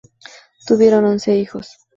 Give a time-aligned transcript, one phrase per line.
[0.65, 1.77] Tuvieron once hijos.